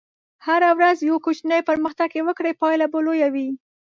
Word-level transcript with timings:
هره 0.45 0.69
ورځ 0.77 0.97
یو 1.09 1.17
کوچنی 1.25 1.59
پرمختګ 1.69 2.09
که 2.13 2.21
وکړې، 2.27 2.57
پایله 2.61 2.87
به 2.91 2.99
لویه 3.05 3.27
وي. 3.33 3.49